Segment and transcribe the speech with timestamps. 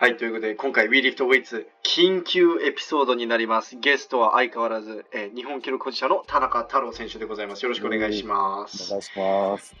[0.00, 3.76] はい、ということで、今回 WeLiftWeights 緊急エピソードになります。
[3.80, 7.64] ゲストは相変わらず、えー日本記録保持者の田中太郎選手でございます。
[7.64, 8.84] よろしくお願いします。
[8.84, 9.74] お願いします。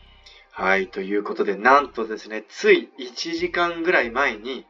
[0.50, 4.66] はい、ということで、なんとですね、つい1時間ぐらい前に、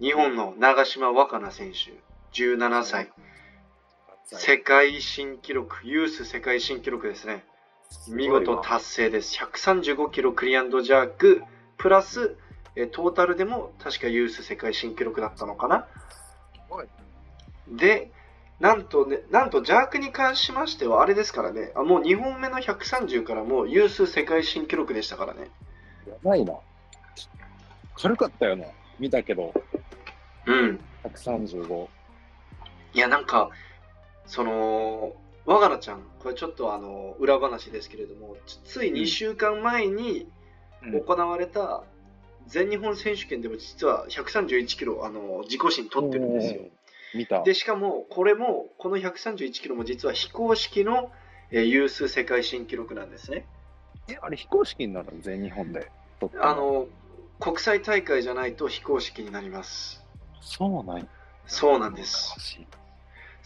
[0.00, 3.10] 日本の長島若菜選手、17歳、
[4.26, 7.42] 世界新記録、ユース世界新記録ですね。
[8.06, 9.36] 見事達成です。
[9.42, 11.42] 135キロクリアンドジャーク、
[11.78, 12.36] プラス、
[12.78, 15.86] えートータルでも確かユース世界新記録だったのかな？
[16.70, 16.88] はい
[17.70, 18.12] で、
[18.60, 25.50] なんとね、なんとジャークに関しましては、あれですからね、あもう2本目の130からもうユース世界新記録でしたからね。
[26.08, 26.54] やばいな。
[27.96, 28.64] 軽かったよな。
[28.98, 29.52] 見たけど、
[30.46, 30.80] うん。
[31.04, 31.88] 135。
[32.94, 33.50] いや、なんか、
[34.26, 35.12] その、
[35.44, 40.26] 我がなちゃん、これちょっとあの、裏話ですけれども、つつい2週間前に
[40.82, 41.82] うん行われた
[42.48, 46.62] 全日本選手権でも実は131キロ、あの、自己新取ってるんですよ。
[47.14, 47.42] 見た。
[47.42, 51.12] で、しかも、これも、この131キロも実は非公式の、
[51.50, 53.46] えーユース世界新記録なんですね。
[54.08, 55.22] え、あれ非公式になるの？
[55.22, 55.90] 全日本で。
[56.40, 56.86] あ、の、
[57.40, 60.04] 国際大会じゃないと非公式になります。
[60.40, 61.06] そうなんや。
[61.46, 62.34] そうなんです。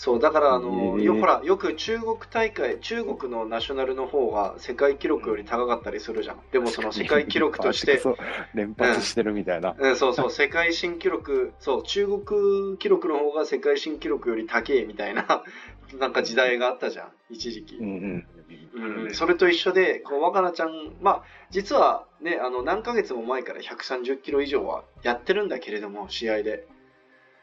[0.03, 6.41] そう、だから、あの、よほら、よく中国大会、中国のナショナルの方が世界記録より高かったりするじゃん。
[6.51, 8.03] でも、その世界記録として、
[8.53, 9.77] 連発してるみたいな。
[9.79, 15.45] うん、そうそう、 世界新記録、そう、中国記録の方が世界新記録より高いみたいな、
[16.01, 17.77] なんか時代があったじゃん、一時期。
[17.77, 18.27] うん
[18.75, 19.05] うん。
[19.05, 26.67] うん、それと一緒で、こう若菜ちゃん、まあ、実はね、あの何ヶ月も前から130キロ以上はやってるんだけれども、試合で。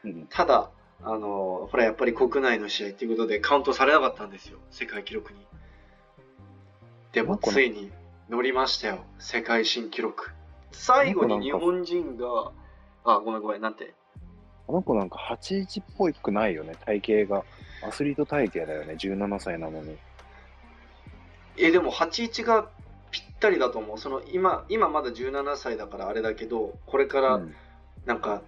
[0.04, 0.70] うんただ、
[1.02, 5.38] あのほら、やっぱり国内の試合っていうことでカウントされなかったんですよ、世界記録に。
[7.12, 7.90] でも、ついに
[8.28, 10.30] 乗りましたよ、世界新記録。
[10.72, 12.52] 最後に日本人が、
[13.04, 13.94] あ、ごめんごめん、なんて？
[14.68, 17.44] あの子なんか81っぽくないよね、体型が。
[17.82, 19.96] アスリート体型だよね、17歳なのに。
[21.56, 22.68] え、でも81が
[23.10, 23.98] ぴったりだと思う。
[23.98, 27.54] その今、今まだ17歳だからあれだけど、これから、うん
[28.06, 28.40] なんか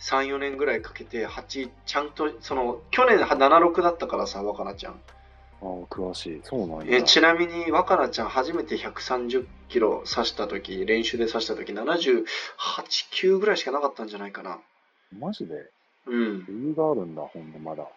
[0.00, 4.92] 3、4年ぐらいかけて8、ちゃんと、その、去年76だったからさ、若菜ちゃん。
[4.92, 4.96] あ
[5.60, 6.40] あ、詳しい。
[6.44, 6.98] そうなんや。
[6.98, 12.24] えちなみに若菜ちゃん初めて130キロ刺した時練習で刺した時78、
[13.12, 14.60] 9ぐらいしかなかったんじゃないかな。
[15.18, 15.70] マジで？
[16.06, 17.88] うん、余裕があるんだ、ほんとまだ。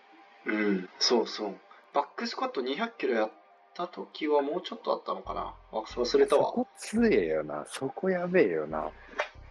[0.47, 1.55] うん、そうそう。
[1.93, 3.31] バックスクワット200キロやっ
[3.75, 5.53] た時はもうちょっとあったのかな。
[5.71, 6.45] あ忘れたわ。
[6.47, 7.65] そこ強えよな。
[7.69, 8.89] そこやべえよな。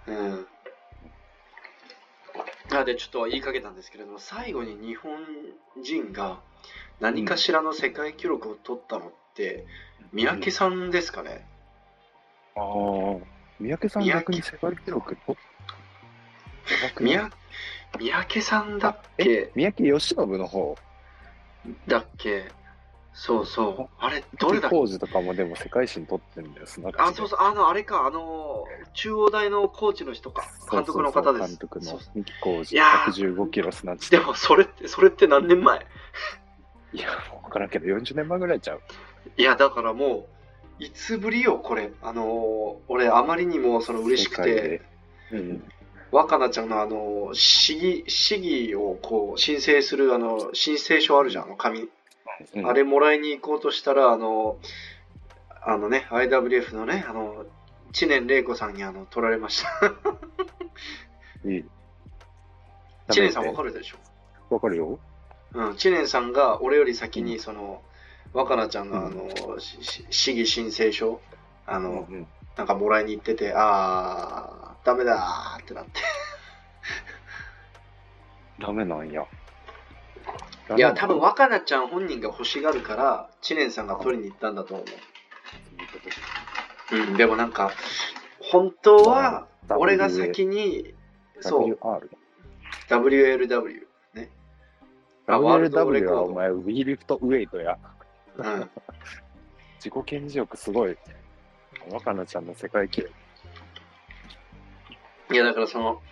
[0.09, 0.47] うん。
[2.79, 5.13] あで、ちょっと言いかけたんですけれども、最後に日本
[5.83, 6.41] 人が
[7.01, 9.67] 何かしらの世界記録を取ったのって、
[10.13, 11.47] 三宅さんですかね？
[12.57, 12.65] ああ。
[13.59, 14.21] 三宅さん三宅。
[14.21, 15.37] 逆に世界記録と？
[16.99, 17.37] 三宅。
[17.99, 18.43] 三宅。
[18.43, 20.77] さんだっえけ三宅義信の方？
[21.87, 22.51] だっけ
[23.13, 23.95] そうそう。
[23.99, 24.77] あれ、どれだっけ？
[24.77, 31.49] 工事とかもでも世界新取ってんだよ、スナックであ、そうそう、あの、あれか、あの、中央大のコーチの人か、監督の方です。
[31.49, 35.87] 監督のそう三木浩二いやー115キロスナッチでも、それって、それって何年前？
[36.93, 37.09] いや、
[37.43, 38.81] 分からんけど、40年前ぐらいちゃう。
[39.37, 40.27] いや、だからも
[40.81, 41.93] う、いつぶりよ、これ。
[42.03, 44.81] あの、俺、あまりにも、その、嬉しくて。
[45.31, 45.63] うん。
[46.11, 51.89] 若菜ちゃんの、あの、市議、市議を、こう、申請する、あの、申請書あるじゃん、紙。
[52.55, 54.59] うんあれもらいに行こうとしたら、あの、
[55.63, 57.45] あのね、IWF のね、あの、
[57.93, 59.69] 知念玲子さんにあの取られました。
[61.49, 61.65] いい。
[63.11, 64.55] 知念さんわかるるでしょ？
[64.55, 64.99] わかるよ。
[65.53, 67.83] うん、知念さんが俺より先に、その、
[68.33, 71.21] 若菜ちゃんのあうの、しし市議申請書、
[71.67, 72.27] あの、うん
[72.57, 75.93] なんかもらいに行ってて、あー、ダメだーってなって。
[78.61, 79.25] ダメなんや。
[80.77, 84.87] いや、多分若菜ちゃん本人が欲しがるから、知念さんが取りに行ったんだと思う。
[86.93, 87.73] うん、でもなんか、
[88.41, 90.95] 本当は、俺が先に、
[91.41, 91.79] そう。
[92.89, 94.31] WLW ね。
[95.27, 97.79] あワールドレ WLW コードはお前、ウィーリフトウェイトや。
[98.37, 98.71] うん。
[99.77, 100.97] 自己顕示欲すごい。
[101.91, 103.13] 若菜ちゃんの世界記録。
[105.33, 106.03] いや、だからその、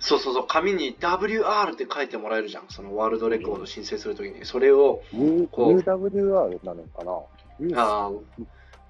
[0.00, 2.64] そうそうそう、紙に WR って書いてもらえるじゃん。
[2.68, 4.44] そのワールドレコード申請するときに。
[4.46, 5.02] それを、
[5.52, 7.80] こう UWR なのかな？
[7.82, 8.20] あー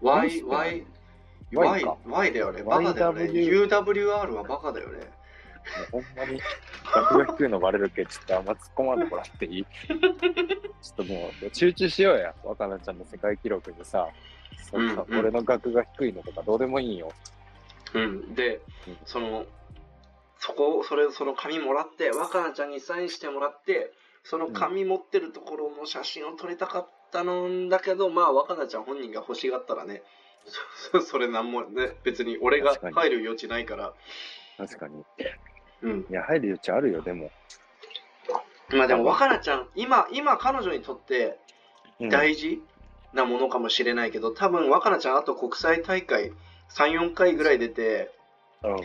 [0.00, 0.86] Y、ど Y、
[1.52, 2.62] Y Y だよね。
[2.62, 3.24] バカだよね。
[3.24, 5.10] UWR はバカだよね。
[5.92, 6.40] ほんまに、
[6.94, 9.64] 額が低いのバレるけど、ちょっとあんま突っ込まんでもらっていい？
[9.84, 9.96] ちょ
[10.92, 12.34] っともう、集中しようや。
[12.44, 14.08] 若菜ちゃんの世界記録でさ、
[14.72, 17.12] うんうん俺の額が低いのとかどうでもいいよ。
[17.94, 18.34] うん。
[18.34, 19.44] でうん、その、
[20.40, 23.92] そこ、それ、その紙もらって、若菜ちゃんにサインしてもらって、
[24.24, 30.02] その紙持ってるところの写真を撮りたかったのだけど、まあ、若菜ちゃん本人が欲しがったらね、
[30.92, 33.92] そ それなんもね、別に俺が入る余地ないから、
[34.56, 35.04] 確かに。
[35.82, 36.06] うん。
[36.08, 37.30] いや、入る余地あるよ、でも。
[38.70, 41.38] まあでも若菜ちゃん、今、今彼女にとって
[41.98, 42.62] うん大事
[43.12, 46.32] なものかもしれないけど、多分若菜ちゃんあと国際大会
[46.70, 48.19] 3、4回ぐらい出て、うん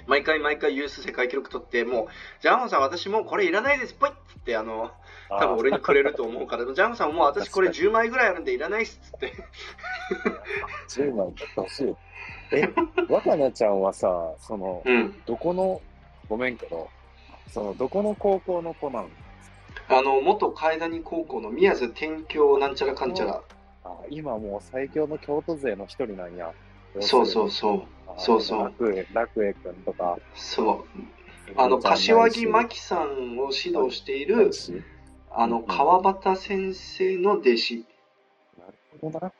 [0.08, 2.08] 毎回毎回ユース世界記録取って、もう、
[2.42, 4.92] ジャンホさん私もうこれいらないです、ぽいっつって、あの、
[5.30, 9.34] 多分俺にくれると思うから、ジャンホさんもう私これ10枚ぐらいあるんでいらないっすっつって。
[10.90, 11.96] 10枚取ってほしい。
[12.54, 12.70] え、
[13.10, 14.08] 若菜ちゃんはさ、
[14.40, 15.22] その、うん。
[15.26, 15.82] どこの、
[16.30, 16.90] ごめんけど、
[17.50, 19.10] その、どこの高校の子なの
[19.90, 23.42] あの、元海谷高校の宮津天京なんちゃらかんちゃら。
[23.84, 26.52] あ今もう最強の京都勢の一人なんや。
[27.02, 27.84] そうそうそう。
[28.08, 28.74] あそうそう
[29.14, 29.56] 楽
[29.86, 30.18] とか。
[30.34, 31.02] そう。
[31.58, 34.52] あの、柏木真紀さんを指導している、
[35.32, 37.86] あの、川端先生の弟子。
[38.58, 39.32] なるほどな。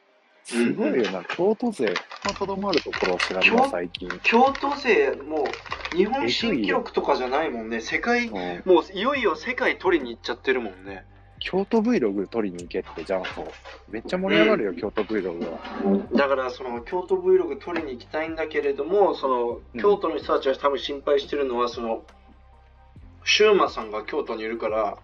[0.44, 1.24] すごいよな。
[1.24, 1.94] 京都勢、
[2.24, 4.08] まとどまるところを知らん京な、最近。
[4.22, 5.46] 京都勢も
[5.96, 7.82] 日本新記録とかじゃないもんね。
[7.82, 11.06] 世界、うんもういよいよ世界取りに行っちゃってるもんね。
[11.46, 13.46] 京都 Vlog 撮りに行けって、じゃんそう。
[13.92, 15.60] めっちゃ盛り上がるよ、京都 Vlog は。
[16.14, 22.04] だからその京都 Vlog 取りに行きたいんだけれども、そのうん京都の人たちは多分心配してるのは、その、
[23.24, 24.98] シューマさんが京都にいるから、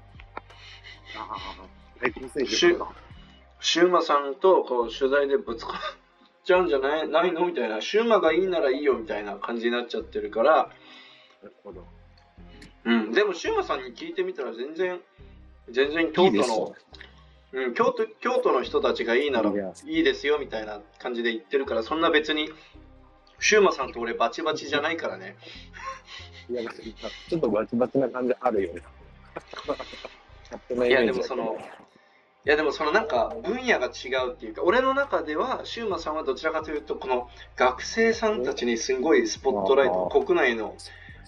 [2.00, 2.92] 最近選手か
[3.60, 5.76] シューマさんとこう取材でぶつかっ
[6.44, 7.46] ちゃうんじゃないないの？
[7.46, 10.70] みたいな、シューマがいいならいいよみたいな感じになっちゃってるから、
[11.44, 11.86] なるほど。
[12.84, 15.00] うん、でもシューマさんに聞いてみたら全然、
[15.70, 16.76] 全然京都の
[17.54, 22.50] うん、京都京都の人たちがいいならいやいいですよみたいな感じで言ってるから、そんな別に、
[23.40, 25.36] シューマさんと俺バチバチじゃないからね。
[26.50, 28.82] いや、ちょっとバチバチな感じあるよね。
[30.88, 31.58] いやでもその、
[32.46, 40.76] いやでもそのなんか分野が違うっていうか、俺の中ではシューマさんはどちらかというと、この学生さんたちにすごいスポットライト、国内の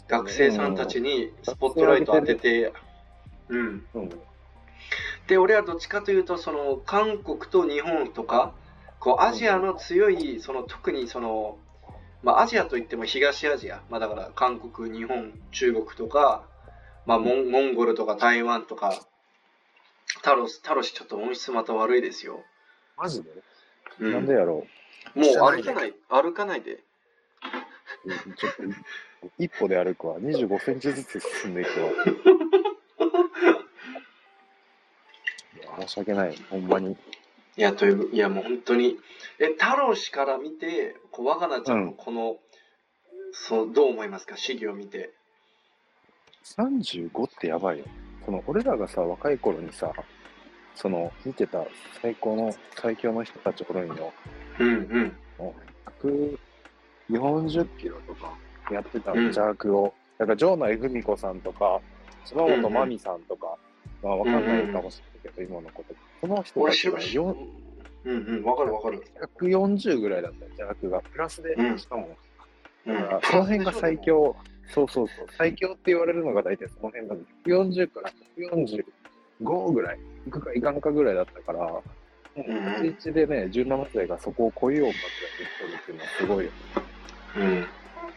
[0.08, 2.74] 学生さんたちにスポットライト当てて、
[3.54, 3.86] うん。
[3.94, 4.10] うん。
[5.28, 8.54] で、俺はどっちかというと、その韓国と日本とか、
[9.00, 11.58] こうアジアの強い、その特にその、
[12.24, 16.44] まあアジアといっても東アジア、まあだから韓国、日本、中国とか、
[17.06, 19.00] まあモンモンゴルとか台湾とか、
[20.22, 22.44] タロス、タロシちょっと音質また悪いですよ。
[22.98, 23.30] マジで、
[24.00, 24.66] うん、なんでやろ
[25.16, 26.72] もう歩かない、歩かないで。
[26.74, 26.80] う
[28.36, 28.64] ちょっと、
[29.38, 30.18] 一歩で歩くわ。
[30.20, 31.90] 25センチずつ進んでいくわ。
[35.82, 36.36] 申し訳ない。
[36.50, 36.98] ほんまに。
[37.56, 38.98] いや、という、いやもう本当に、
[39.40, 42.38] え、タロシから見て、こう若菜ちゃんのこの、
[43.32, 45.12] そう、どう思いますか、試技を見て。
[46.44, 47.86] 35ってやばいよ。
[48.26, 49.92] その、俺らがさ、若い頃にさ、
[50.76, 51.66] その、見てた
[52.02, 54.14] 最高の、最強の人たちおるんよ。
[54.60, 55.18] うんうん。
[57.10, 58.34] 140キロとか
[58.72, 61.82] やってたうんジャークを、だから城内文子さんとか、
[62.26, 63.58] 柴本真美さんとか、
[64.04, 65.96] まあわかんないかもしれないけど、今のこと。
[66.22, 67.38] その人俺たちが知らよ
[68.06, 69.02] うんうん、わかるわかる。
[69.40, 71.02] 140ぐらいだったよ、ジャークが。
[71.02, 72.10] プラスで、うんしかも、
[72.86, 73.98] うんだからその辺が最。
[74.00, 74.36] 強、
[74.74, 77.16] そうそうそう、最強って言われるのが大体その辺だ
[77.46, 81.84] 140から145ぐらい、いくかいかんかぐらいだったから、も
[82.36, 86.52] ううん立ち位置でね、17歳がそこを超えようかってやってるっていうのはすごいよ。
[87.38, 87.66] うん。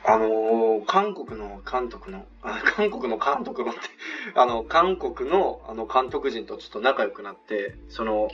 [0.08, 3.80] あのー韓国の監督の、あ 韓国の監督のって、
[4.34, 8.28] あの、韓国のあの監督陣とちょっと仲良くなって、その、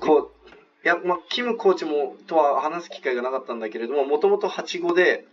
[0.00, 0.48] こう、
[0.84, 5.26] いや、まあ、キムコーチも、とは話す機会がなかったんだけれども、もともと85で、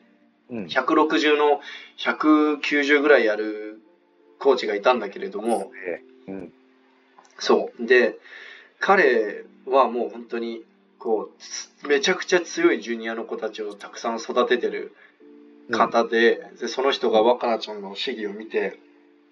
[0.50, 0.66] うん。
[0.66, 1.62] 160の
[1.98, 3.82] 190ぐらいやる
[4.40, 5.72] コーチがいたんだけれども、
[6.28, 6.54] うん。
[7.40, 7.86] そう。
[7.86, 8.18] で、
[8.80, 10.64] 彼はもう本当に、
[11.00, 14.94] こうつ、めちゃくちゃ強いジュニアの子たちをたくさん育ててる
[15.72, 18.80] 方で、でその人が若菜ちゃんの試技を見て、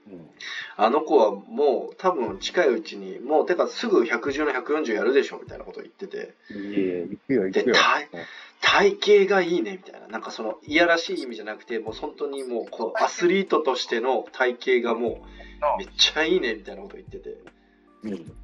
[0.08, 0.30] うん。
[0.78, 6.36] あの子はもう多分近いうちに、もうてかすぐ110の140やるでしょみたいなことを言ってて、
[7.74, 8.10] 体
[8.62, 15.26] 体型がいいねみたいな、なんかそのいやらしい意味じゃなくて、もう本当にもうこうアスリートとしての体型がも
[15.78, 17.38] うめっちゃいいねみたいなことを言ってて、
[18.04, 18.36] うん。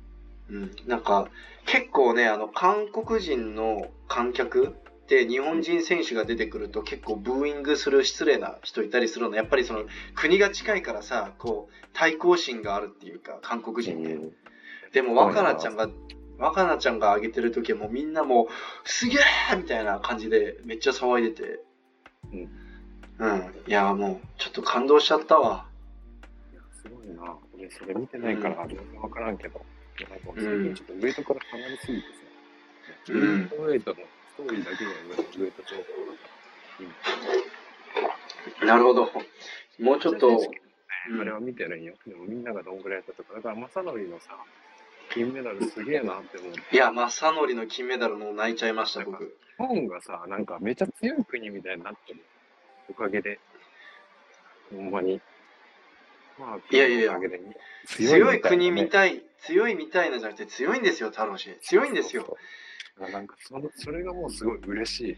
[0.50, 1.29] うん、なんか
[1.65, 4.69] 結構ねあの韓国人の観客っ
[5.12, 9.84] て日本人選手が出てくると結構ブーイングする失礼な人いたりするのやっぱりその
[10.15, 14.20] 国が近いからさこう対抗心があるっていうか韓国人って、
[14.94, 15.89] でも若菜ちゃんが
[16.38, 18.48] 若菜ちゃんが上げてる時はもうみんなもう
[18.86, 19.18] すげ
[19.51, 21.60] えみたいな感じでめっちゃ騒いでて
[22.32, 22.50] うん
[23.20, 23.53] うん。
[23.68, 25.68] いや、もう、ちょっと感動しちゃったわ。
[26.82, 27.38] すごいな。
[27.56, 29.62] 俺、それ見てないから、全然わからんけど。
[30.00, 33.13] いやなんか最うん近ちょっとウェイトから離れすぎてさ。
[33.13, 33.98] うんウイトの
[34.36, 35.84] ストーリーだけのウェイト情報
[38.66, 39.12] なるほど。
[39.80, 40.40] もうちょっと、
[41.20, 41.94] あれは見てるんよ。
[42.06, 43.36] でもみんながどんぐらいやったとか。
[43.36, 44.38] だから、正則のさ、
[45.14, 46.54] 金メダルすげえなって思う。
[46.72, 49.36] いや、正則の金メダルの泣いちゃいました、僕。
[49.58, 52.24] 日本がさ、なんかめちゃ強い国みたいになってる。
[52.90, 53.40] おかげで。
[54.72, 55.22] ほんまに。
[56.40, 57.20] まあ、いやいやいや
[57.86, 61.58] 強い国みいたい、強いみたいなじゃなくて強いんですよ、太郎氏。
[61.62, 62.24] 強いんですよ。。
[62.24, 65.17] そうそうそうなんかその、それがもうすごい嬉しい。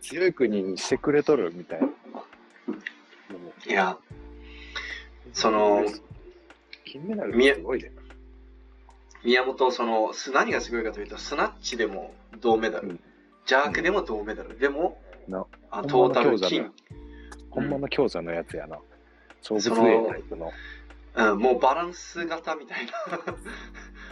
[0.00, 1.88] 強い国にしてくれとるみたいな。
[3.66, 3.98] いや、
[5.32, 5.84] その、
[6.84, 7.92] 金メダルすごいね。
[9.24, 13.00] 宮本、その、す何がすごいかというと、スナッチでも銅メダル、うん
[13.48, 16.70] ジャークでも銅メダル、でも、なあトータル金
[17.48, 18.78] ほんまの強者のやつやな。
[19.40, 20.52] 勝負強いタイプの。
[21.14, 22.92] うん、もうバランス型みたいな。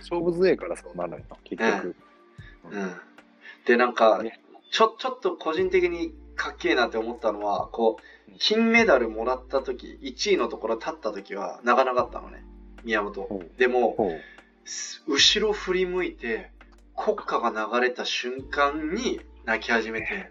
[0.01, 1.95] 勝負強いからそうなるのよ、結局。
[2.71, 2.95] うん、
[3.65, 12.45] で、なんかね、ちょ、ちょっと個人的にかっけえなって思ったのは、こう、金メダルもらった時、1位のところ立った時は泣かなかったのね、
[12.85, 13.29] 宮本。
[13.59, 13.97] でも、
[15.07, 16.51] 後ろ振り向いて、
[16.97, 20.31] 国歌が流れた瞬間に泣き始めて、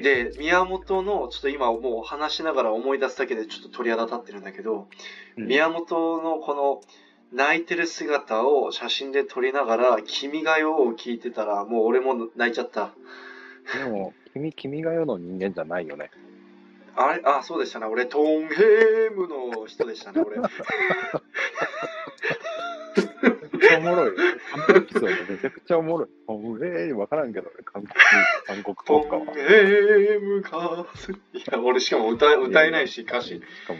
[0.00, 4.88] で、宮本の、ちょっと今もう話しながら思い出すだけでちょっと鳥肌立ってるんだけど、
[5.36, 5.46] うん。
[5.46, 6.80] 宮本のこの
[7.32, 12.92] 泣いてる姿を写真で撮りながら、君が代を聞いてたら、もう俺も泣いちゃった。
[13.78, 16.10] でも、君、君が世の人間じゃないよね。
[16.94, 17.86] あれあ、そうでしたね。
[17.86, 20.40] 俺、トンヘームの人でしたね、俺。
[20.40, 20.48] めっ
[23.60, 24.12] ちゃおもろい。
[24.52, 26.08] あのエピソードめちゃくちゃおもろい。
[26.26, 27.94] おえー、わからんけど、俺、韓国、
[28.44, 28.98] 韓国ト。
[28.98, 31.12] ンヘームかす。
[31.12, 31.16] い
[31.50, 33.36] や、俺しかも歌え歌えないし、歌詞。
[33.36, 33.78] しかも。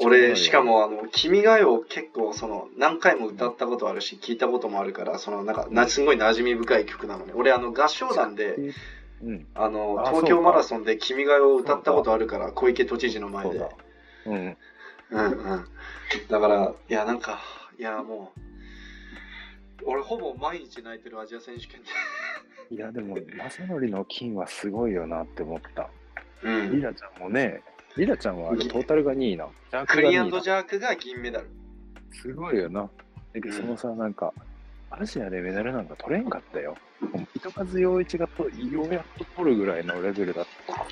[0.00, 7.32] 俺、しかも、あの、君が代を結構、その、何回も歌ったことあるし、聞いたこともあるから、その、なんか、なすごい馴染み深い曲なのね。
[7.34, 8.56] 俺、あの、合唱団で、
[9.22, 13.70] うん、あの、あ東京マラソンで君が代を歌ったことあるから、小池都知事の前でそ
[14.26, 14.56] うん。
[15.10, 15.64] うんうん。
[16.28, 17.40] だから、いや、なんか、
[17.78, 18.40] いや、もう、
[19.86, 22.74] 俺、ほぼ毎日泣いてるアジア選手権で。
[22.74, 25.88] いや、でも、正則の金はすごいよなって思った。
[26.42, 26.72] うん。
[26.72, 27.62] リラちゃんもね、
[27.96, 29.46] リラちゃんはあれトータルが2位な。
[29.70, 30.38] ジャーククリアンが2位な。
[30.38, 31.50] ドジャークが銀メダル。
[32.12, 32.82] すごいよな。
[32.82, 34.32] だけど、そのさ、なんか、
[34.90, 36.76] アジアでメダルなんか取れんかったよ。
[37.00, 40.86] もう糸数陽一がとようやっと取るぐらいのレベルだった。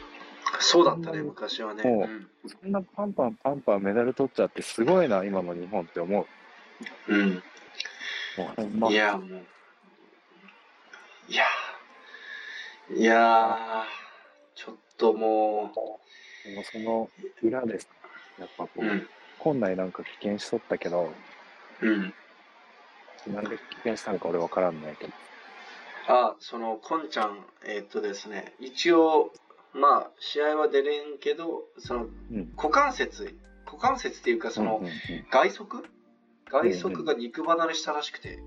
[0.60, 1.82] そうだったね、うん昔はね。
[1.82, 2.08] も
[2.44, 6.26] うそんなパンパンパンパンメダル取っちゃってすごいな、今の日本って思
[7.08, 7.12] う。
[7.12, 7.42] うん。
[8.36, 9.28] もうまいや、もう。
[11.28, 11.44] いや、
[12.94, 13.86] いや
[14.54, 16.00] ちょっとも
[16.54, 17.10] もうその
[17.42, 17.88] 裏です。
[18.38, 19.08] やっぱこう、う、うん。
[19.38, 21.12] 本来なんか棄権しとったけど、
[21.80, 22.14] うん。
[23.32, 25.12] なんで棄権したのか俺わからんないけど。
[26.08, 29.32] あ、その、こんちゃん、えーっとですね、一応、
[29.72, 32.52] まあ、試合は出れんけど、その、うん。
[32.56, 34.92] 股関節、股関節っていうか、その、うんうんうん
[35.30, 35.84] 外側？
[36.74, 38.38] 外側が肉離れしたらしくて、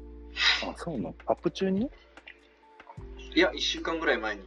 [0.63, 1.15] あ、そうなの？
[1.25, 1.89] アップ中に？
[3.33, 4.43] いや、1週間ぐらい前に。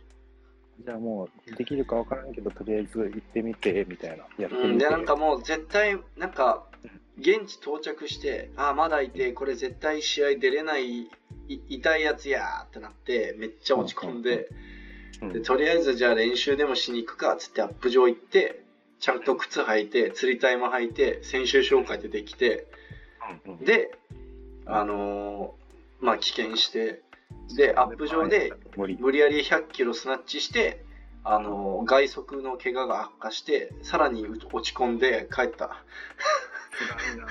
[0.85, 4.25] じゃあもう、できるかわからんけど、とりあえず行ってみて、みたいな。
[4.39, 4.85] やってうん、みて。
[4.85, 6.65] で、なんかもう絶対、なんか、
[7.19, 11.11] 現地到着して、あ、まだいて、これ絶対試合出れない、い
[11.49, 14.49] 痛いやつやーってなって、めっちゃ落ち込んで、
[15.21, 18.63] うんでとりあえずじゃあ練習でもしに行くかっつってアップ場行って、
[19.01, 22.69] ちゃんと靴履いて、釣りタイも履いて、選手紹介出てきて、
[23.47, 23.91] うんうんで、
[24.67, 27.03] あのーまあ、棄権して、
[27.59, 29.19] で、アップ上で、無理。
[29.19, 30.85] やり100キロスナッチして、
[31.25, 35.83] あの外側の怪我が悪化して、さらに落ち込んで帰った。
[36.79, 37.25] 辛いな。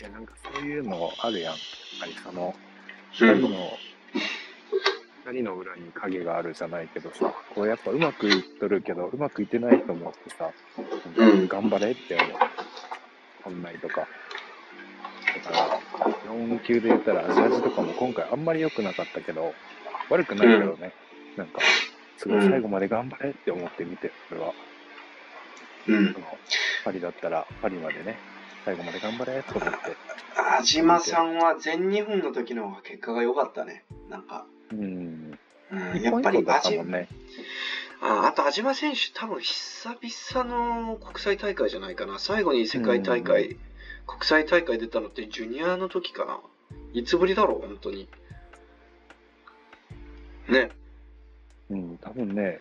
[0.00, 1.52] いや、なんかそういうのあるやん。
[1.52, 1.60] やっ
[2.00, 2.68] ぱりその、うん
[3.10, 3.78] 二人の、
[5.26, 10.50] 二人の裏に影があるじゃないけどさ、こうやっぱうまくいっとるけど、うまくいってない人もってさ、
[11.16, 12.28] うん頑張れって思う。
[13.44, 14.06] こんないとか。
[15.44, 19.54] だから、4級で言ったらアジアジとかも今回あんまり良くなかったけど、
[20.10, 20.92] 悪くないけどね、
[21.36, 21.60] なんか、
[22.16, 24.52] すごい最後まで頑張れって思って見て、これは。
[25.86, 26.18] うんそ。
[26.18, 26.26] の
[26.84, 28.16] パリだったら、パリまでね、
[28.64, 29.96] 最後まで頑張れと思って。
[30.36, 33.84] 安島さんは全日本の時の方が結果が良かったね。
[34.08, 35.38] なんか、うん。
[35.70, 37.08] うん、日やっぱり本一だった味もんね。
[38.00, 42.18] ああと安島選手、多分久々の国際大会じゃないかな。
[42.18, 43.56] 最後に世界大会、
[44.08, 46.40] 国際大会出たのってジュニアの時かな。
[46.94, 48.08] いつぶりだろう、本当に。
[50.48, 50.70] ね。
[51.70, 52.58] うん、多分ね、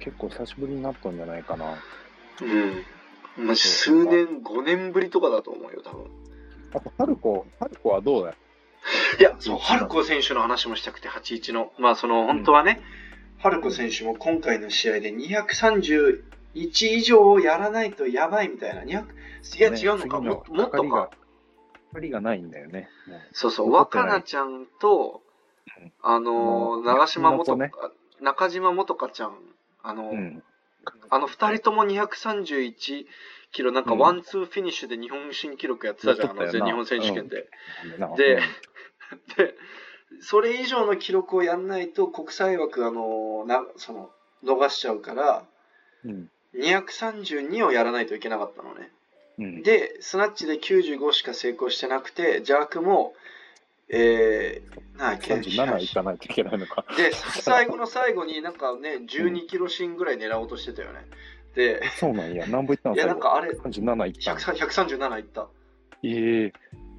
[0.00, 1.76] 結構久しぶりになったんじゃないかな。
[2.42, 3.46] うん。
[3.46, 6.10] まあ、数年、5年ぶりとかだと思うよ、多分。
[6.74, 8.36] あと、春子、春子はどうだよ？
[9.20, 11.72] いや、そう、春子選手の話もしたくて、81の。
[11.78, 12.80] まあ、その、本当はね、
[13.38, 18.82] 春子選手も今回の試合で231以上をやらないとやばいみたいな。
[18.82, 21.10] 200いや、ね違うのか、ももっとか。
[21.92, 22.88] がないんだよね。
[23.32, 25.22] そうそう、若菜ちゃんと
[25.80, 27.68] うん、あの長島元ね。
[27.70, 29.38] か、中島元香ちゃん、
[29.82, 30.42] あのー、うん。
[31.10, 33.06] あの二人とも231
[33.52, 33.98] キロ、なんかうん。
[33.98, 36.66] ワンツーフィニッシュで日本新記録やってたじゃん、あのやってたよな。
[36.66, 37.48] 全日本選手権で。
[37.98, 38.14] うん。
[38.16, 38.40] で、
[40.20, 44.10] それ以上の記録をやんないと国際枠、あのー、な、その、
[44.44, 45.46] 逃しちゃうから、
[46.04, 46.30] うん。
[46.54, 48.90] 232をやらないといけなかったのね。
[49.38, 49.62] うん。
[49.62, 53.14] で、スナッチで95しか成功してなくて、ジャークも、
[53.88, 56.84] えー、なんだっけ、37いかないといけないのか。
[56.96, 61.06] で、最後の最後になんかね、12キロ芯ぐらい狙おうとしてたよね。
[61.54, 62.46] で、そうなんや。
[62.46, 62.94] 何本いったの？
[62.94, 65.48] いや、なんかあれ、37いったん100 137いった。
[66.04, 66.52] ええ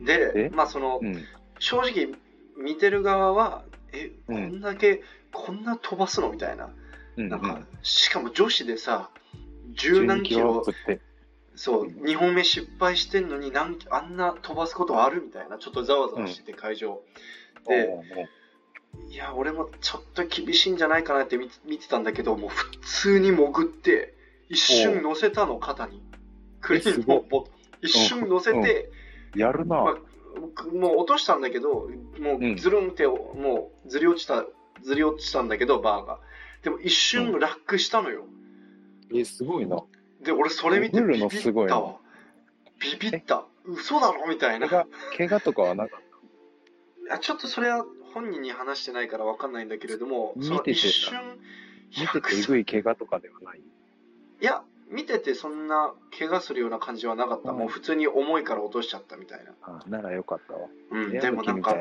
[0.03, 1.24] でえ、まあその、うん。
[1.60, 2.10] 正直
[2.58, 6.29] 見てる側は、え、こうんんだけ、こんな飛ばすの？
[6.29, 6.70] みたいな。
[7.18, 7.30] うん。
[7.30, 9.10] なんか、しかも女子でさ、
[9.74, 10.63] 十何キロ。
[11.56, 16.94] そう、2本目失敗してんのになんあんな飛ばすことあるみたいな、ちょっとざわざわしてて、会場。
[16.94, 17.01] う
[17.65, 18.03] おう
[19.10, 24.15] いや、俺もちょっと厳しいんじゃないかなって見見てたんだけど、もう普通に潜って、
[24.50, 26.03] 一瞬乗せたの、肩に。
[26.62, 27.48] クリーンをボ
[27.82, 28.89] 一瞬乗せて、
[29.36, 29.84] やるな。
[29.84, 29.96] まあ
[30.74, 31.89] もう落としたんだけど、
[32.20, 34.46] もうんうずるんって、もうずり落ちた、
[34.82, 36.20] ずり落ちたんだけど、バーが。
[36.63, 38.25] でも一瞬ラックしたのよ。
[39.13, 39.84] え、すごいな。
[40.22, 41.98] で、俺それ見て潜るのビビすごいなったわ。
[42.80, 43.46] ビビった。
[43.65, 44.68] 嘘だろみたいな。
[44.68, 44.88] い怪
[45.27, 46.01] 我、とかはなかっ
[47.10, 51.22] やちょっとそれは本人に話してないから分かんないんだけれども、その見てて一瞬、た。
[52.01, 53.60] 見ててえぐい怪我とかではない？
[53.60, 57.51] いや、見ててそんな怪我するような感じはなかった。
[57.51, 59.54] うんもう普通に重いから落としちゃったみたいな。
[59.62, 60.67] あならよかったわ。
[60.91, 61.75] うん、でもなんか、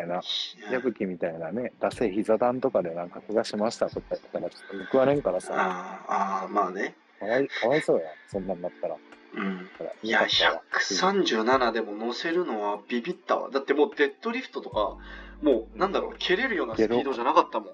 [0.70, 6.94] 矢吹みたいなね、惰性膝段とかでなんか怪我しましたとか言ったらちょっと報われんからさ、あーあー、まあね。
[7.18, 8.96] かわいかわいそうや、そんなんなったら。
[9.34, 9.68] うん。
[10.02, 13.50] いや、よかったわ137でも乗せるのはビビったわ。
[13.50, 14.96] だってもうデッドリフトとか、
[15.42, 17.68] もうなんだろう、蹴れるようなスピードじゃなかったもん。
[17.70, 17.72] い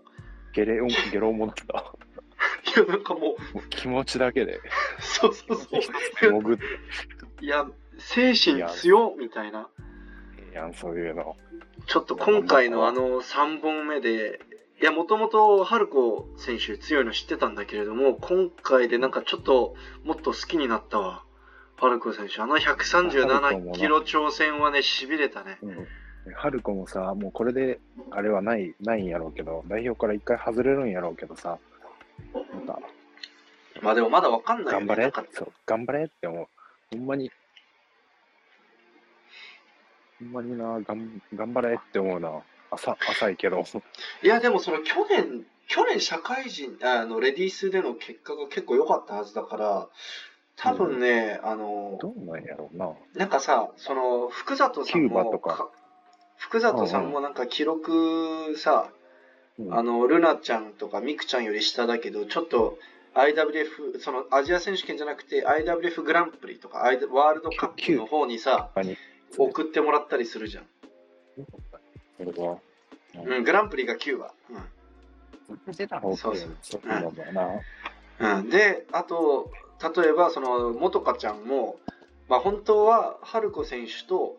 [0.52, 0.80] ゲレ
[1.12, 1.92] ゲロもだった。
[2.76, 4.60] や、なんかもう、もう気持ちだけで
[4.98, 5.80] そうそうそう。
[6.20, 6.64] 潜って
[7.44, 7.66] いや、
[7.98, 9.68] 精神強っみたいな。
[10.38, 11.36] ええやん、そういうの。
[11.86, 14.40] ちょっと今回のあの3本目で、
[14.80, 21.24] いや、もともと春子選手強いの知ってたんだけれども、今回でなんかちょっともっと好きになったわ。
[21.76, 22.40] 春子選手。
[22.40, 25.58] あの137キロ挑戦はね、痺れたね。
[25.62, 25.86] うん。
[26.34, 27.78] 春子もさ、もうこれで、
[28.10, 31.58] あれはない、ないんやろうけど、代表から一回外れるんやろうけどさ、
[33.82, 34.86] まあでもまだわかんないよね。
[34.86, 36.48] 頑張れそう、頑張れって思う。
[36.90, 37.30] ほんまに、
[40.18, 42.42] ほんまにな、がん頑張れって思うな。
[42.70, 43.64] 浅浅いけど。
[44.22, 49.88] いや、でもその去年、去年社会人、あの、レディースでの結果が結構良かったはずだから、
[50.56, 52.92] 多分ね、あの、どうなんやろうな。
[53.14, 55.68] なんかさ、その、福里さんもとか、
[56.36, 58.90] 福里さんもなんか記録さ、
[59.58, 62.78] うんあの、ルナちゃんとかミクちゃんより下だけど、ちょっと
[63.16, 68.70] IWF、そのアジア選手権じゃなくて IWF グランプリとか、ワールドカップの方にさ。
[69.38, 70.64] 送ってもらったりするじゃん。
[72.18, 74.32] うん、グランプリが9話。
[75.76, 76.36] 出た方がそう。
[76.36, 76.80] そうそう。
[78.22, 79.50] なんで、あと、
[79.94, 81.78] 例えば、その、元香ちゃんも、
[82.28, 84.38] まあ本当は春子選手と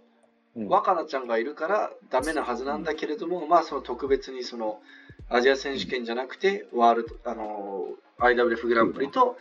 [0.56, 0.68] うん。
[0.70, 4.82] 若菜ちゃんがいるからダメなはずなんだけれども、まあその特別にその
[5.30, 7.88] アジア選手権じゃなくてワールドあの
[8.20, 9.38] IWF グランプリと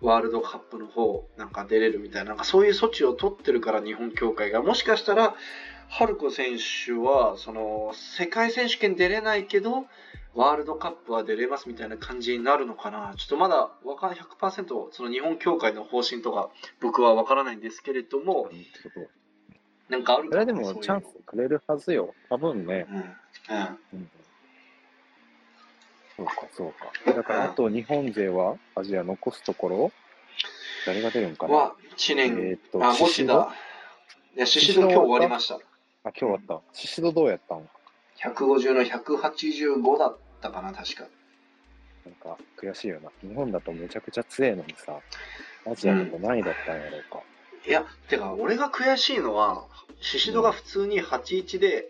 [0.00, 4.62] ワールドカップの方なんか出れるみたいななんかそういう措置を取ってるから日本協会が。
[4.62, 5.34] もしかしたら
[5.88, 9.86] 春子選手はその世界選手権出れないけど
[10.34, 13.14] ワールドカップは出れますみたいな感じになるのかな。
[13.16, 18.50] ちょっとまだわかん100%その日本協会の方針とか僕はわからないんですけれども
[19.88, 22.12] なんかあるかなそれでもチャンスくれるはずよ。
[22.28, 22.86] 多分ね。
[22.90, 22.96] うん。
[22.96, 23.04] うん。
[23.92, 24.10] うん
[26.22, 27.12] そうか、そうか。
[27.12, 29.92] だから、あと日本勢はアジア残すところ
[30.86, 31.54] 誰が出るんかな？
[31.54, 33.06] は、1年、えーっとあ、宍戸？
[33.06, 33.32] 持田。
[34.36, 35.54] いや、宍戸今日終わりました。
[35.54, 35.58] あ、
[36.04, 36.60] 今日あった。
[36.72, 37.68] 宍戸どうやったん
[38.20, 41.04] ？150の185だったかな、確か。
[42.04, 43.10] なんか悔しいよな。
[43.20, 44.98] 日本だとめちゃくちゃ強いのにさ、
[45.70, 47.20] アジアだと何位だったんやろうか。
[47.66, 49.66] いや、てか、俺が悔しいのは、
[50.00, 51.88] 宍戸が普通に81で、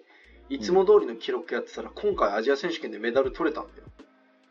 [0.51, 3.85] いつも通りの記録やってたら、今回アジア選手権でメダル取れたんだよ。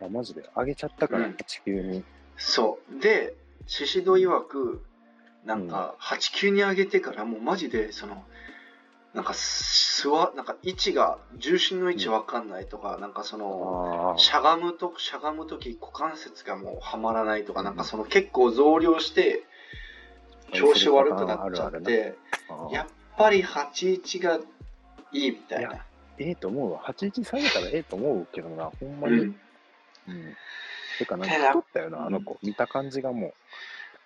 [0.06, 2.04] あ、マジで上げちゃったから、うん地球に。
[2.38, 3.00] そう。
[3.02, 3.36] で、
[3.68, 4.82] シシド曰く、
[5.46, 8.24] なんか、8級に上げてからもうマジで、その、
[9.14, 19.44] なんか、すわ、なんか位置が、重心の位置わかんないとか、なんかその、あしゃがむと、しゃがむとき股関節がもうはまらないとか、なんかその結構増量して、
[20.54, 22.16] 調子悪くなっちゃって、
[22.50, 22.70] あ。
[22.72, 22.88] やっ
[23.18, 24.40] ぱり81が
[25.12, 25.86] いいみたいな。
[26.18, 26.80] ええと思うわ。
[26.88, 29.20] 81下げたらええと思うけどな、ほんまに。
[29.20, 29.40] うん。
[30.08, 30.36] うん。
[30.98, 32.38] てか、なんか太ったよな、あの子。
[32.44, 33.34] 見た感じがも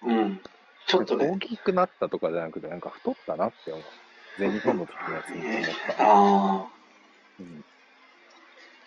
[0.04, 0.42] うん。
[0.88, 1.00] ちう。
[1.00, 1.28] ょっとね。
[1.30, 3.84] 大きくなったとかじゃなくて、なんか太ったなって思う。
[4.38, 5.64] 全日本の時のやつ見て思っ
[5.98, 6.04] た。
[6.04, 6.68] あ
[7.40, 7.64] うん。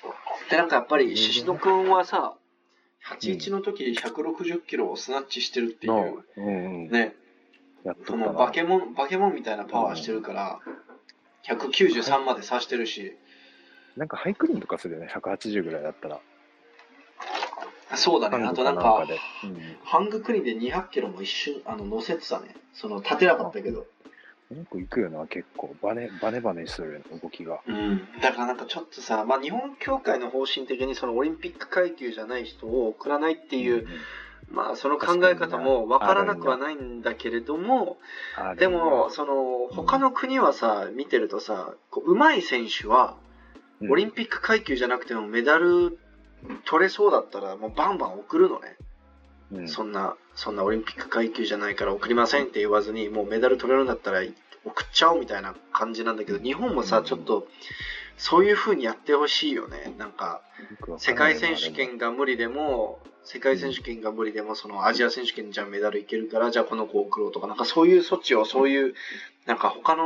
[0.05, 0.51] あ。
[0.51, 2.35] で、なんかやっぱり、宍戸くんはさ、
[3.19, 6.91] 81の時160キロをスナッチしてるっていう、のうんうん。
[6.91, 7.15] ね、
[7.85, 8.27] やっとそったな。
[8.33, 10.61] のバケモン、バケモンみたいなパワーしてるから、
[11.45, 13.17] 193まで刺してるし、
[13.97, 16.21] なんかハイクリーンとかするよね、180ぐらいだったら。
[17.97, 19.19] そうだね、あとなんか、で。
[19.85, 22.55] ハングクリーンで200キロも一瞬、あの、乗せてたね。
[22.75, 23.87] その、立てなかったけど。
[24.51, 24.59] うん。
[24.59, 25.75] よく行くよな、結構。
[25.83, 27.61] バネ、バネバネするよね、動きが。
[27.67, 28.09] うん。
[28.21, 33.87] だからなんかちょっとさ、まあ日本協会の方針的にそのオリンピック階級じゃない人を送らないっていう、
[34.51, 37.99] まあその考え方もわからなくはないんだけれども、
[38.37, 43.17] あでも、、その、他の国はさ、見てるとさ、こう上手い選手は、
[43.89, 45.99] オリンピック階級じゃなくてもメダル
[46.65, 48.77] 取れそうだったら、もうバンバン送るのね。
[49.51, 54.21] うん、そんな、そんなオリンピック階級じゃないから送りませんって言わずに、もうメダル取れるんだったら
[54.65, 57.47] 送っちゃおうみたいな感じなんだけど、日本もさ、うんちょっと、
[58.19, 59.95] そういう風にやってほしいよね。
[59.97, 60.43] なんか、
[60.99, 68.95] 世界選手権が無理でも、世界選手権が無理でも、そのアジア選手権じゃあメダルいけるから、じゃあこの子を送ろうとか、なんかそういう措置を、そういう、
[69.47, 70.05] なんか他の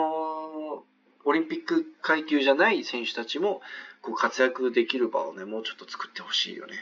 [1.24, 3.60] オリンピック階級じゃない選手たちも、
[4.00, 6.74] こう活躍できる場をね、もうちょっと作ってほしいよね。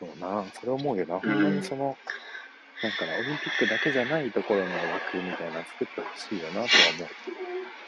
[0.00, 1.20] そうな、それ思うよな。
[1.20, 1.96] ほんまにその、
[2.82, 6.66] なんかな、オリンピックだけじゃないところの枠みたいなの作ってほしいよなとは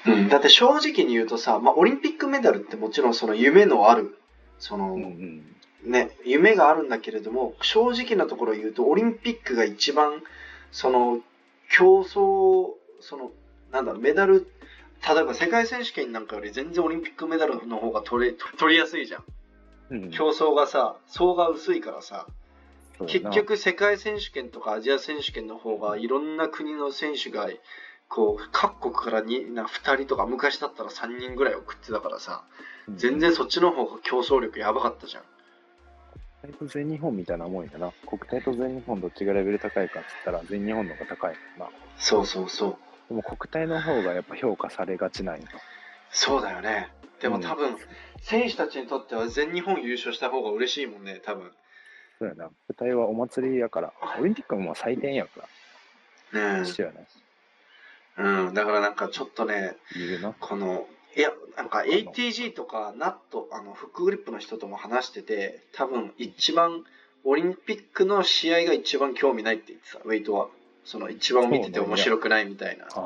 [0.04, 0.18] 思う。
[0.18, 4.16] うん、だって正直に言うとさ、まあ、オリンピックメダルってもちろんその夢のある、
[4.58, 5.56] その、うんうん。
[5.90, 10.22] ね、夢があるんだけれども、正直なところ言うと、オリンピックが一番、
[10.72, 11.20] その、
[11.70, 13.30] 競争、その、
[13.72, 14.48] なんだろう、メダル、
[15.08, 19.24] 例えば世界選手権なんかより全然オリンピックメダルの方が取れ、取りやすいじゃん。
[19.90, 22.26] うん、競争がさ、層が薄いからさ、
[23.06, 27.48] 結局世界選手権とかアジア選手権の方がいろんな国の選手が
[28.08, 32.44] こう各国からにな2人とか昔だったら3人ぐらい送ってたからさ
[32.88, 35.22] うん全然そっちの方が競争力やばかったじゃん
[36.42, 37.92] 国体と全日本みたいなもんやな。
[38.06, 41.74] 国体と全日本どっちがレベル高いかっつったら全日本の方が高いもんな。
[41.98, 42.76] そうそうそう
[43.08, 45.46] でも国体の方がやっぱ評価されがちなんよ。
[46.10, 46.88] そうだよね。
[47.20, 47.42] でもうん。
[47.42, 47.76] 多分、
[48.20, 51.50] 選手たちにとっては全日本優勝した方が嬉しいもんね多分。
[52.18, 52.50] そうやな。
[52.66, 55.48] 国体はお祭りやから、オリンピックはもう祭典やか
[56.32, 57.06] ら、ね一緒やね。
[58.18, 58.54] えうん。
[58.54, 59.76] だからなんかちょっとね。
[60.40, 66.84] このいやなんか ATG とかナットあのフックグリップの人とも話してて多分一番
[67.24, 70.48] オリンピックの試合が一番興味ないって言ってたウェイトは
[70.86, 73.00] その一番見てて面白くないみたいな、ああ、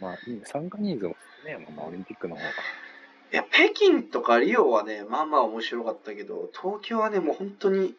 [0.00, 2.48] まあいい、参加人数も少ねえもんな、オリンピックの方が。
[2.48, 7.94] いや北京とかリオはねまあまあ面白かったけど東京はねもう本当に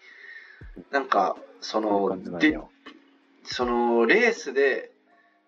[0.90, 2.58] なんかそので。
[3.44, 4.92] そのレースで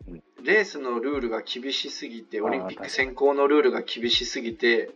[0.07, 0.23] うん。
[0.43, 4.89] レースのルールが厳しすぎてオリンピック選考のルールが厳しすぎて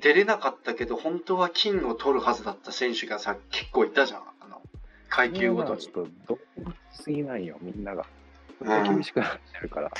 [0.00, 4.22] 出れなかったけど本当は金を取るはずだった選手がさ結構いたじゃん。
[4.40, 4.62] あの
[5.08, 5.80] 階級ごとに。
[5.80, 6.38] ちょっと、ど
[6.92, 8.06] すぎないよ、みんなが。
[8.62, 9.90] うん厳しくなってるから、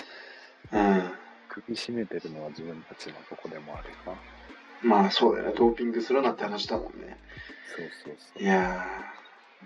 [0.73, 1.13] うん
[1.49, 4.19] 首絞めてるのは自分たちのとこでもあるよな。
[4.83, 7.19] まあそうだよねドーピングするなって話だもんね
[7.77, 8.43] そうそうそう。
[8.43, 8.87] いや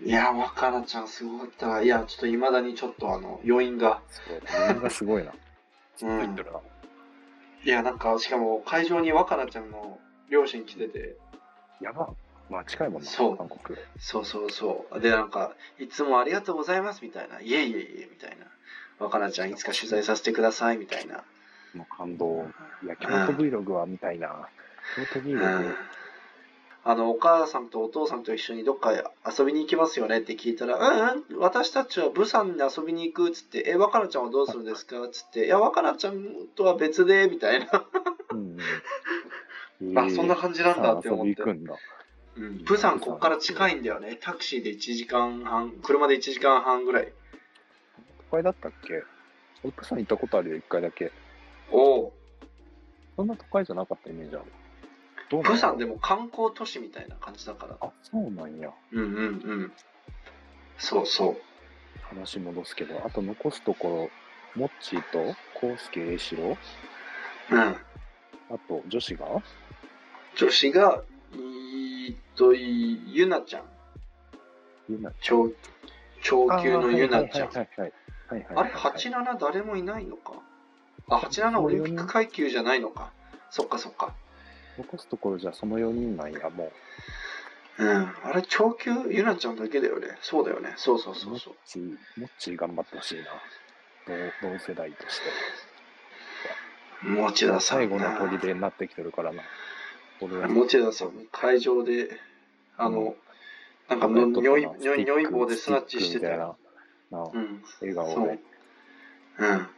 [0.03, 5.33] ーいやー若菜ちゃんすごかったわいやちょっといまだにちょっとあの余韻がそうだ、みんながすごいな。
[5.97, 6.61] ずっと言ってるな。
[7.65, 11.17] いやなんかしかも会場に若菜ちゃんの両親来てて
[11.81, 12.11] やば。
[12.49, 13.79] まあ近いもんな、そう韓国。
[13.99, 15.01] そうそうそう。
[15.01, 17.41] で、なんか、いつもありがとうございますみたいな。
[17.41, 18.47] いえいえいえみたいな。
[18.99, 21.25] 若菜ちゃんいつか取材させてくださいみたいな。
[21.75, 22.47] もう感動。
[22.83, 24.49] いや、京都 Vlog はみたいな。
[25.13, 25.75] 京都うん Vlog、
[26.85, 28.93] あの、お母さんとお父さんと一緒にどっか
[29.27, 35.03] 遊びに行きますよねって聞いたら、うんうん、私たちはブサンに遊びに行くっつって、え、若菜ちゃんはどうするんですか？
[35.03, 37.85] っつって、いや、若菜ちゃんとは別で、みたいな。
[38.31, 38.57] うん
[39.95, 41.43] あ、そんな感じなんだって思って。
[41.43, 44.19] うん、ブサンこっから近いんだよね。
[44.21, 47.13] タクシーで1時間半、車で1時間半ぐらい。
[48.31, 49.03] 都会だったっけ？
[49.63, 51.13] 俺、プサン行ったことあるよ、一回だけ。
[51.71, 52.13] おお。
[53.17, 54.45] そんな都会じゃなかったイメージある。
[55.31, 57.77] どうなのブサンでも観光都市みたいな感じだから。
[57.81, 58.71] あ、そうなんや。
[58.93, 59.73] うんうんうん。
[60.79, 61.37] そうそ
[62.11, 64.11] 話戻すけど、あと残すとこ
[64.57, 66.57] ろ、モッチーと、コウスケ栄志郎、
[67.51, 67.55] う。
[67.55, 67.61] うん。
[67.61, 67.77] あ
[68.69, 69.43] と、女子が？
[70.37, 73.63] 女子が、いーっと、いゆなちゃん。
[74.89, 75.51] ゆな超、
[76.23, 77.49] 超級のゆなちゃん。
[77.49, 77.69] はいはいはいはい。
[77.81, 77.93] はい
[78.29, 80.33] はいあれ、はいはい87誰もいないのか？
[81.09, 83.13] あ、87オリンピック階級じゃないのか。
[83.51, 84.13] そっかそっか。
[84.79, 86.73] 残すところじゃその4人なんや、も
[87.79, 88.13] うん。
[88.25, 90.09] あれ、超級ゆなちゃんだけだよね。
[90.21, 90.75] そうだよね。
[90.77, 91.17] そうそうう。
[91.17, 91.67] そうそうモッ。
[91.67, 93.25] チー、モッチー頑張ってほしいな。
[94.43, 95.25] 同同世代として。
[97.03, 97.61] 持田さん。
[97.61, 99.43] 最後の砦になってきてるからな。
[100.21, 102.19] 持田さん、会場で、
[102.79, 103.15] あの、
[103.89, 106.57] なんかの、如意、如意、如意棒でスナッチしてた
[107.11, 107.21] な。
[107.21, 107.63] うん。
[107.81, 108.39] 笑顔で。。
[109.39, 109.69] うん。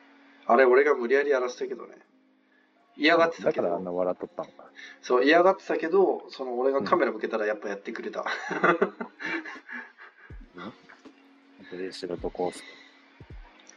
[0.46, 1.98] あれ、俺が無理やりやらせたけどね。
[2.96, 4.52] 嫌がってたけど、だからあんな笑っとったんか。
[5.02, 8.24] そう、嫌がってたけど、その俺がカメラ向けたらやっぱやってくれた。
[11.70, 12.62] で、白とコース。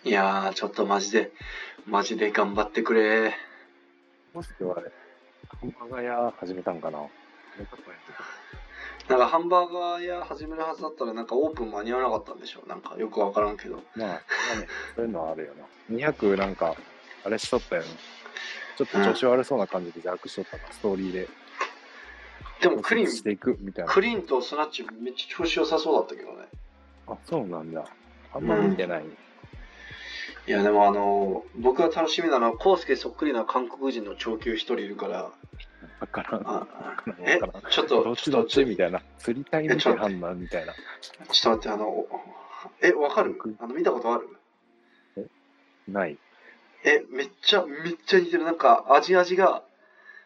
[0.04, 1.32] いやー、ちょっとマジで、
[1.86, 3.36] マジで頑張ってくれ。
[4.34, 4.92] コースケはあれ、
[5.50, 7.00] ハンバーガー屋始めたんかな
[9.10, 13.82] なんかハンバーガー屋始めるはずだったらなんかオープン間に合わなかったんでしょなんかよくわからんけど。
[13.96, 15.54] まあ、まあね、そういうのはあるよ
[15.90, 15.96] な。
[15.96, 16.76] 200なんか、
[17.26, 17.88] あれしとったよね。
[18.78, 21.30] ちょっと調子悪そうな感じで邪悪しとったな、ストーリーで。
[22.62, 23.92] でもクリーン、していくみたいな。
[23.92, 26.48] クリーンとスナッチめっちゃ調子良さそうだったけどね。
[27.08, 27.86] あ、そうなんだ。
[28.34, 29.04] あんま見てない。
[30.48, 35.32] いやでもあの、僕が楽しみなのは、コウスケそっくりな韓国人の長級一人いるから、
[36.02, 36.48] わからん。
[36.48, 38.66] あわからんえわからんちょっと、どっちどっち？
[38.66, 39.02] みたたいな。
[39.20, 40.74] 釣りたいみたい判断みたいな。
[40.74, 42.06] ちょっと待って、あの、
[42.82, 43.34] え、わかる？
[43.34, 43.56] 僕？
[43.60, 44.28] あの、見たことある？
[45.88, 46.18] ない。
[46.84, 48.44] え、めっちゃ、めっちゃ似てる。
[48.44, 49.64] なんか、味味が、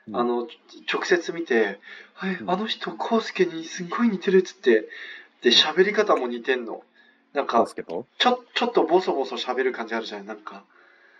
[0.07, 0.57] うんあの、ち
[0.91, 1.79] 直接見て、
[2.13, 4.88] はい、うんあの人、コウスケにすんごい似てるっつって、
[5.41, 6.83] で、喋り方も似てんの。
[7.33, 10.25] なんかちょ、ちょっとボソボソ喋る感じあるじゃん。
[10.25, 10.63] なんか、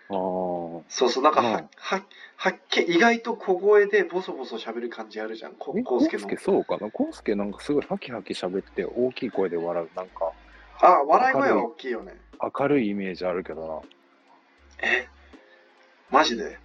[0.08, 2.02] そうそう、なんか、うんは、は、
[2.36, 5.52] はっけ、意外と小声でボソボソ喋る感じあるじゃん。
[5.54, 6.28] こえ、コウスケの。
[6.38, 6.90] そうかな？
[6.90, 9.88] コースケなんかすごいハキハキ喋って大きい声で笑う。
[9.96, 10.32] なんか
[10.80, 12.14] あ、笑い声は大きいよね。
[12.58, 13.66] 明るいイメージあるけど
[14.80, 14.86] な。
[14.86, 15.08] え？
[16.10, 16.58] マジで？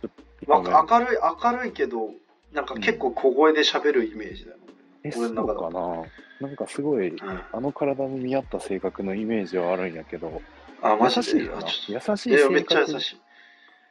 [0.43, 2.11] 今ねわ明るい、明るいけど、
[2.53, 4.57] なんか結構小声で喋るイメージだよ。
[5.03, 6.47] え、そう俺の中かな？
[6.47, 7.41] なんかすごい、うん。
[7.51, 10.41] あの体に見合った性格のイメージはあるんやけど、
[10.81, 11.39] あ、マジで？
[11.39, 13.21] 優しい優しい性格といや、めっちゃ優しい。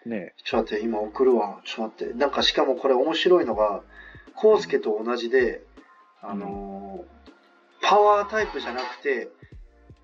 [0.06, 1.60] ねちょっと待って、今送るわ。
[1.64, 2.14] ちょっと待って。
[2.14, 3.82] なんかしかもこれ面白いのが、
[4.34, 5.62] コウスケと同じで、
[6.22, 7.20] あのー
[7.82, 9.30] パワータイプじゃなくて、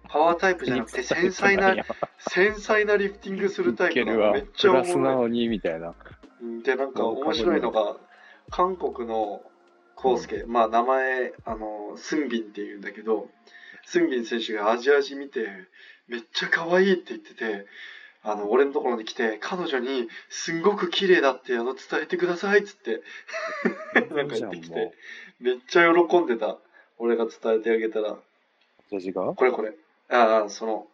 [0.08, 1.76] パワータイプじゃなくて、繊細な、
[2.18, 4.46] 繊細なリフティングするタイプいけるわなのめっ。
[4.56, 4.86] ちゃプおもろい。
[4.86, 5.94] ラスなのにみたいな。
[6.42, 7.96] うんで、なんか面白いのが、
[8.50, 9.42] 韓国の
[9.94, 13.28] コウスケ、まあ名前、あの、スンビンって言うんだけど、
[13.84, 15.46] スンビン選手がアジア人見て、
[16.08, 17.66] めっちゃ可愛いって言ってて、
[18.28, 23.02] あの、俺のところに来て、彼女に、すんごく綺麗だって、あの、伝えてくださいっつって、
[24.12, 24.92] なんか言ってきて、
[25.38, 26.58] めっちゃ喜んでた。
[26.98, 28.18] 俺が伝えてあげたら、
[28.90, 29.32] ジャジが？
[29.34, 29.74] これこれ。
[30.08, 30.88] ああ、その、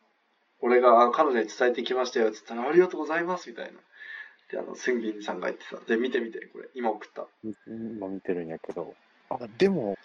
[0.61, 3.73] 俺があ彼女に伝えてきましたよっつったら、ありがとうございますみたいな。
[4.51, 5.81] で、あの、スンビンさんが言ってた。
[5.87, 7.27] で、見て見て、これ、今送った。
[7.67, 8.95] 今見てるんやけど。
[9.31, 9.97] あ、でも、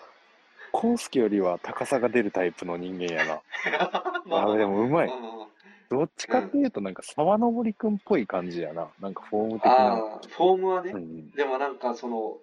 [0.71, 3.41] コウスケよりは高さが出るタイプの人間やな。
[4.31, 5.09] あ、でもうまい。
[5.09, 5.47] あ
[5.89, 8.89] どっちかっていうと、なんか沢登くんっぽい感じやな。
[8.99, 9.71] なんかフォーム的な。
[9.71, 12.37] あー、フォームはね、うん、でもなんかその、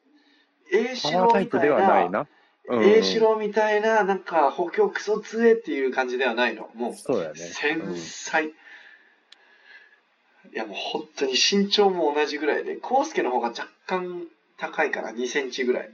[0.72, 2.26] A パ四郎みたいな、いな。
[2.68, 6.70] うん、A 四郎みたいな、なんか補強クソ強えっていう感じではないの。
[6.74, 7.34] もう、そうやね。
[7.34, 8.54] 繊うん細。
[10.52, 14.26] いやもう本当に身長も同じぐらいで、コウスケの方が若干
[14.56, 15.90] 高いから2センチぐらい。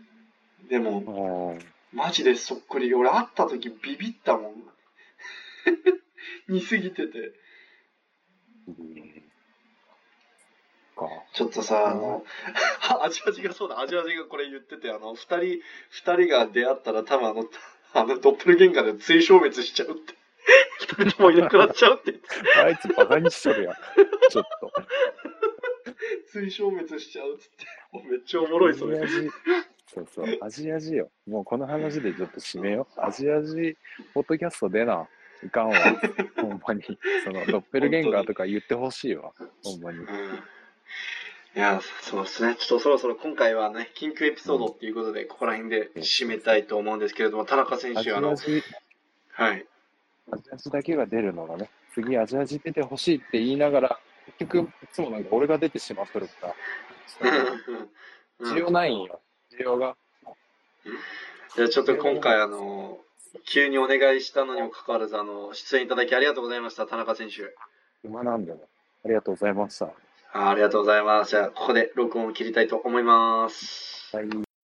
[0.69, 2.95] でも、あマジでそっくり。
[2.95, 4.55] 俺会った時ビビったもん。
[6.49, 7.33] 似すぎてて。
[11.33, 12.25] ちょっとさ、あの、
[13.03, 15.39] アジアジがそうだ、アジアジがこれ言ってて、あの、二人、
[15.89, 17.45] 二人が出会ったら多分あの、
[17.95, 20.15] あの、ドッペルゲンガーで追消滅しちゃうって。
[20.81, 22.19] 二人ともいなくなっちゃうって
[22.57, 23.75] あいつバカにしとるやん。
[24.31, 24.73] ちょっと。
[26.33, 27.67] 追消滅しちゃうっつって。
[27.93, 28.99] もうめっちゃおもろい、それ。
[29.87, 31.11] そうそう、アジアジよ。
[31.27, 33.01] もうこの話でちょっと締めよう。
[33.01, 33.77] アジアジ、
[34.15, 35.09] ポッドキャスト出な。
[35.45, 35.77] いかんわ。
[36.37, 36.83] ほんまに。
[37.25, 39.33] その、ドッペルゲンガーとか言ってほしいわ。
[39.65, 39.99] ほんまに。
[39.99, 40.07] うん
[41.57, 42.55] いや、そうですね。
[42.55, 48.37] ちょっとそろそろ今回はね、緊急エピソードっていうことで、ここら辺で締めたいと思うんですけれども、田中選手、あの、
[49.33, 49.67] はい。
[50.31, 54.01] アジアジだけが出るのがね、次アジアジ出てほしいって言いながら、
[54.39, 56.55] 結局、いつもなんか俺が出てしまっとるから、
[58.47, 59.21] 需要ないんよ。
[59.53, 59.97] 需要が。
[61.57, 63.01] じゃあちょっと今回あの、
[63.47, 67.55] 急にお願いしたのにもかかわらず、あの、出演いただきありがとうございました、田中選手。
[68.05, 68.69] 今なんでも。
[69.05, 69.87] ありがとうございました。
[70.33, 71.31] あありがとうございます。
[71.31, 74.17] じゃあ、ここで録音を切りたいと思います。
[74.17, 74.50] はい。